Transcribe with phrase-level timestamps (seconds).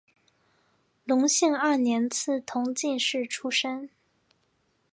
[1.05, 3.87] 隆兴二年赐同进士出身。